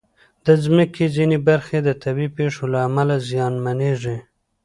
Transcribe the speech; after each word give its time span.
د 0.45 0.47
مځکې 0.75 1.05
ځینې 1.15 1.37
برخې 1.47 1.77
د 1.83 1.89
طبعي 2.03 2.27
پېښو 2.37 2.63
له 2.73 2.79
امله 2.87 3.15
زیانمنېږي. 3.29 4.17